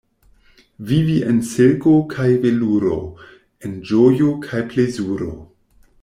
Vivi 0.91 1.17
en 1.33 1.41
silko 1.49 1.93
kaj 2.13 2.25
veluro, 2.45 2.97
en 3.67 3.75
ĝojo 3.91 4.31
kaj 4.47 4.63
plezuro. 4.73 5.29